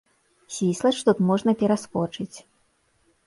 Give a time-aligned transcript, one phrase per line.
[0.53, 2.37] Свіслач тут можна пераскочыць.